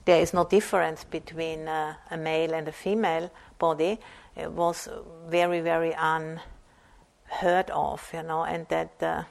there 0.06 0.22
is 0.22 0.34
no 0.34 0.46
difference 0.46 1.04
between 1.04 1.68
uh, 1.68 1.96
a 2.12 2.18
male 2.18 2.54
and 2.54 2.68
a 2.68 2.72
female 2.72 3.32
body, 3.58 4.00
it 4.36 4.52
was 4.52 4.88
very, 5.28 5.60
very 5.60 5.94
unheard 5.98 7.70
of, 7.72 8.10
you 8.14 8.24
know, 8.24 8.44
and 8.44 8.68
that. 8.70 8.92
Uh, 9.02 9.24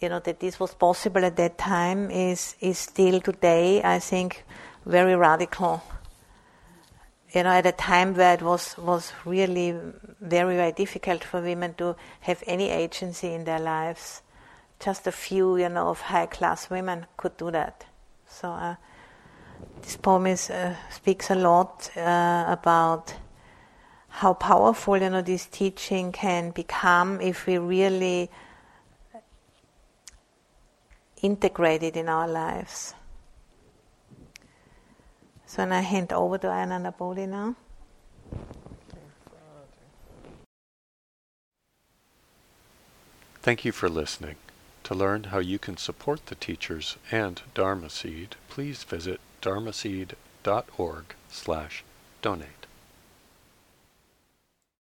you 0.00 0.08
know 0.08 0.20
that 0.20 0.40
this 0.40 0.60
was 0.60 0.74
possible 0.74 1.24
at 1.24 1.36
that 1.36 1.58
time 1.58 2.10
is 2.10 2.56
is 2.60 2.78
still 2.78 3.20
today 3.20 3.82
I 3.82 3.98
think 3.98 4.44
very 4.86 5.16
radical. 5.16 5.82
You 7.34 7.42
know, 7.42 7.50
at 7.50 7.66
a 7.66 7.72
time 7.72 8.14
where 8.14 8.34
it 8.34 8.42
was 8.42 8.76
was 8.78 9.12
really 9.24 9.74
very 10.20 10.56
very 10.56 10.72
difficult 10.72 11.24
for 11.24 11.42
women 11.42 11.74
to 11.74 11.96
have 12.20 12.42
any 12.46 12.70
agency 12.70 13.34
in 13.34 13.44
their 13.44 13.60
lives. 13.60 14.22
Just 14.80 15.06
a 15.06 15.12
few, 15.12 15.56
you 15.56 15.68
know, 15.68 15.88
of 15.88 16.00
high 16.00 16.26
class 16.26 16.70
women 16.70 17.06
could 17.16 17.36
do 17.36 17.50
that. 17.50 17.84
So 18.28 18.50
uh, 18.52 18.76
this 19.82 19.96
poem 19.96 20.26
is, 20.26 20.50
uh, 20.50 20.76
speaks 20.90 21.30
a 21.30 21.34
lot 21.34 21.90
uh, 21.96 22.44
about 22.48 23.14
how 24.08 24.34
powerful 24.34 24.96
you 24.96 25.10
know 25.10 25.22
this 25.22 25.46
teaching 25.46 26.12
can 26.12 26.50
become 26.50 27.20
if 27.20 27.46
we 27.46 27.58
really 27.58 28.30
integrated 31.22 31.96
in 31.96 32.08
our 32.08 32.28
lives. 32.28 32.94
So 35.46 35.62
I 35.62 35.80
hand 35.80 36.12
over 36.12 36.36
to 36.38 36.48
Ananda 36.48 36.92
now. 37.26 37.56
Thank 43.40 43.64
you 43.64 43.72
for 43.72 43.88
listening. 43.88 44.36
To 44.84 44.94
learn 44.94 45.24
how 45.24 45.38
you 45.38 45.58
can 45.58 45.76
support 45.76 46.26
the 46.26 46.34
teachers 46.34 46.96
and 47.10 47.40
Dharma 47.54 47.88
Seed, 47.88 48.36
please 48.48 48.82
visit 48.84 49.20
dharmaseed.org 49.40 51.04
slash 51.30 51.84
donate. 52.20 52.57